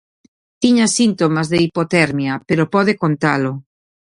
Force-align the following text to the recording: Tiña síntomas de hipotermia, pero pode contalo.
Tiña 0.61 0.87
síntomas 0.97 1.47
de 1.51 1.57
hipotermia, 1.65 2.33
pero 2.47 2.63
pode 2.73 2.93
contalo. 3.03 3.51